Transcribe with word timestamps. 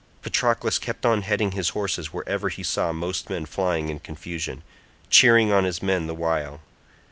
Patroclus 0.23 0.79
kept 0.79 1.05
on 1.05 1.21
heading 1.21 1.51
his 1.51 1.69
horses 1.77 2.11
wherever 2.11 2.49
he 2.49 2.63
saw 2.63 2.91
most 2.91 3.29
men 3.29 3.45
flying 3.45 3.89
in 3.89 3.99
confusion, 3.99 4.63
cheering 5.11 5.51
on 5.51 5.63
his 5.63 5.83
men 5.83 6.07
the 6.07 6.15
while. 6.15 6.59